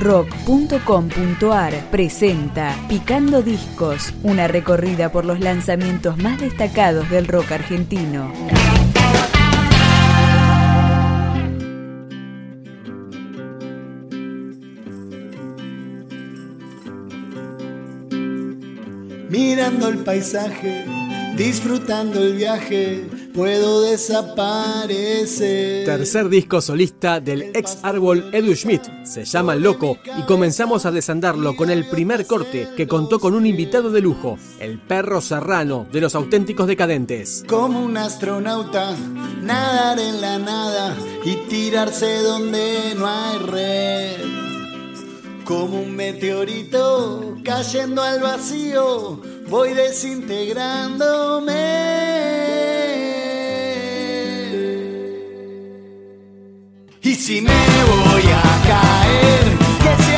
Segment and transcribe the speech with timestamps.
[0.00, 8.32] rock.com.ar presenta Picando Discos, una recorrida por los lanzamientos más destacados del rock argentino.
[19.28, 20.86] Mirando el paisaje,
[21.36, 23.04] disfrutando el viaje,
[23.34, 25.84] puedo desaparecer.
[25.84, 31.54] Tercer disco solista del ex árbol Edu Schmidt, se llama Loco y comenzamos a desandarlo
[31.56, 36.00] con el primer corte que contó con un invitado de lujo, el perro serrano de
[36.00, 37.44] los auténticos decadentes.
[37.48, 38.96] Como un astronauta,
[39.40, 44.16] nadar en la nada y tirarse donde no hay red.
[45.44, 52.09] Como un meteorito cayendo al vacío, voy desintegrándome.
[57.30, 60.09] Si me voy a caer,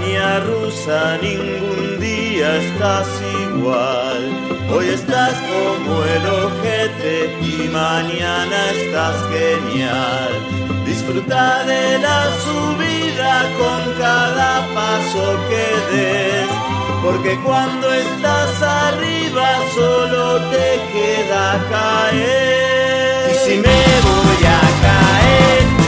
[0.00, 3.06] montaña rusa ningún día estás
[3.48, 4.30] igual.
[4.72, 10.30] Hoy estás como el ojete y mañana estás genial.
[10.86, 16.48] Disfruta de la subida con cada paso que des.
[17.02, 23.30] Porque cuando estás arriba solo te queda caer.
[23.30, 25.79] Y si me voy a caer,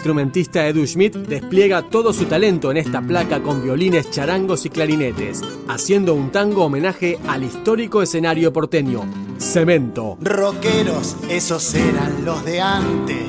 [0.00, 5.42] multiinstrumentista Edu Schmidt despliega todo su talento en esta placa con violines, charangos y clarinetes,
[5.68, 9.02] haciendo un tango homenaje al histórico escenario porteño,
[9.38, 10.16] Cemento.
[10.22, 13.26] Rockeros, esos eran los de antes.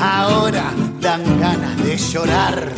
[0.00, 0.72] Ahora
[1.02, 2.72] dan ganas de llorar.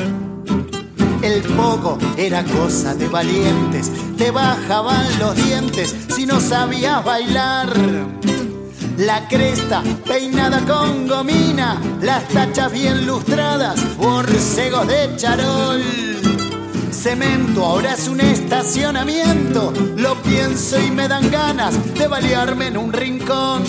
[1.22, 7.72] El poco era cosa de valientes, te bajaban los dientes si no sabías bailar.
[8.98, 15.82] La cresta peinada con gomina, las tachas bien lustradas, borcegos de charol.
[16.90, 22.92] Cemento ahora es un estacionamiento, lo pienso y me dan ganas de balearme en un
[22.92, 23.62] rincón.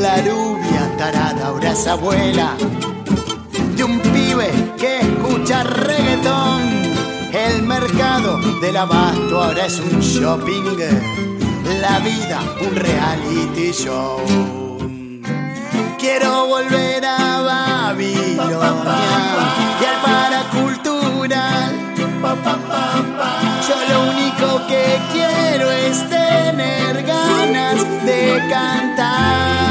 [0.00, 2.56] La rubia tarada ahora es abuela
[3.76, 5.07] de un pibe que
[5.48, 6.60] reggaetón.
[7.32, 10.76] El mercado del abasto ahora es un shopping,
[11.80, 14.18] la vida un reality show.
[15.98, 18.58] Quiero volver a Babilonia
[19.80, 21.72] y al paracultural.
[23.68, 29.68] Yo lo único que quiero es tener ganas de cantar.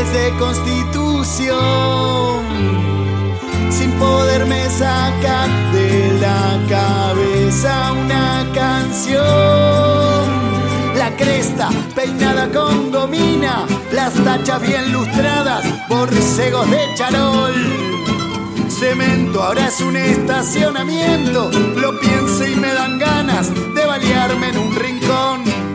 [0.00, 1.56] Desde Constitución,
[3.70, 9.20] sin poderme sacar de la cabeza una canción.
[10.96, 17.54] La cresta peinada con gomina, las tachas bien lustradas, borcegos de charol.
[18.68, 24.74] Cemento ahora es un estacionamiento, lo pienso y me dan ganas de balearme en un
[24.74, 25.69] rincón.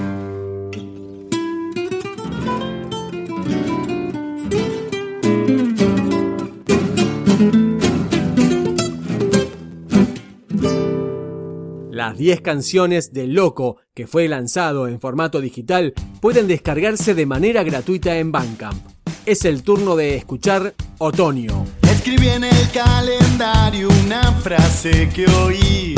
[12.07, 17.63] Las 10 canciones de Loco, que fue lanzado en formato digital, pueden descargarse de manera
[17.63, 18.77] gratuita en Bandcamp.
[19.25, 21.65] Es el turno de escuchar Otoño.
[21.81, 25.95] Escribí en el calendario una frase que oí.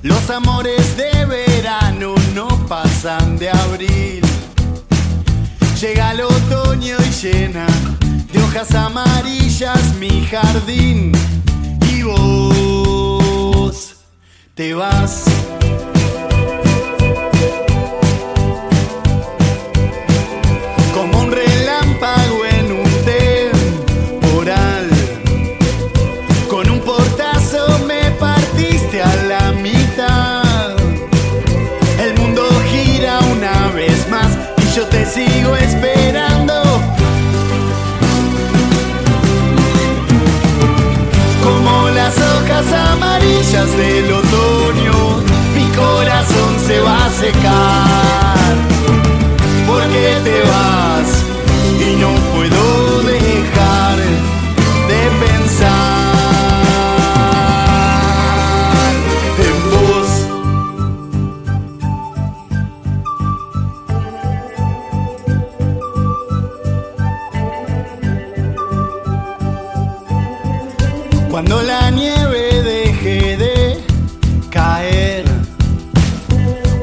[0.00, 4.22] Los amores de verano no pasan de abril.
[5.78, 7.66] Llega el otoño y llena
[8.32, 11.12] de hojas amarillas mi jardín.
[11.92, 12.59] Y vos
[14.54, 15.39] te vas.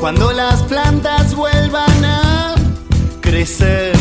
[0.07, 2.56] Cuando las plantas vuelvan a
[3.19, 3.94] crecer,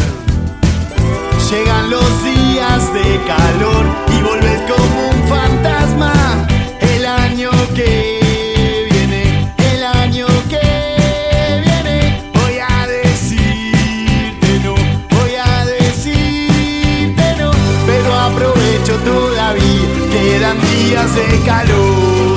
[1.51, 3.85] llegan los días de calor
[4.17, 6.47] y volves como un fantasma.
[6.79, 14.77] El año que viene, el año que viene, voy a decirte no,
[15.11, 17.51] voy a decirte no,
[17.85, 22.36] pero aprovecho todavía, quedan días de calor.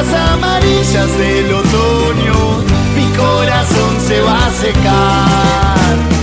[0.00, 2.62] Hojas amarillas del otoño,
[2.96, 6.19] mi corazón se va a secar.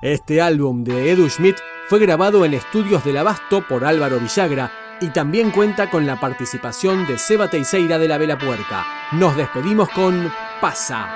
[0.00, 1.56] Este álbum de Edu Schmidt
[1.88, 7.04] fue grabado en estudios del Abasto por Álvaro Villagra y también cuenta con la participación
[7.08, 8.86] de Seba Teiseira de la Vela Puerca.
[9.10, 11.08] Nos despedimos con Pasa.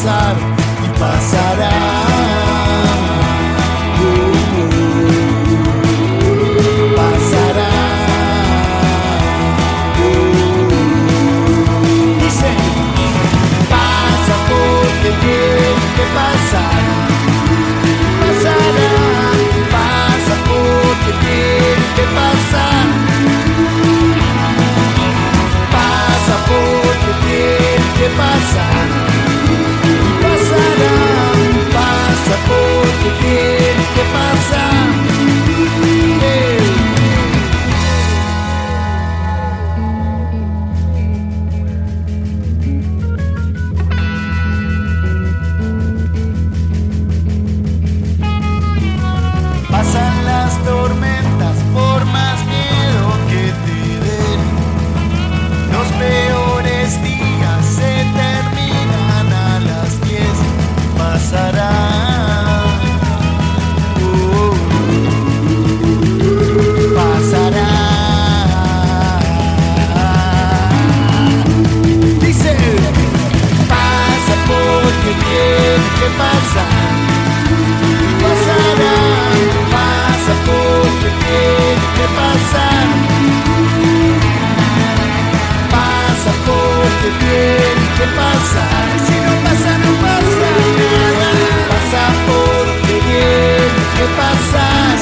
[0.00, 0.36] passar
[0.82, 1.39] e passar.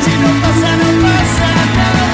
[0.03, 2.09] si no pasa, no pasa nada.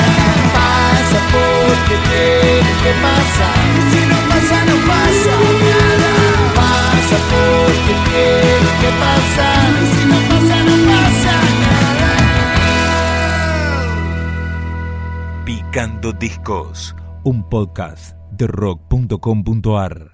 [0.57, 6.13] Pasa porque tiene que pasar, y si no pasa, no pasa nada.
[6.55, 12.11] Pasa porque tiene que pasar, y si no pasa, no pasa nada.
[15.45, 20.14] Picando Discos, un podcast de rock.com.ar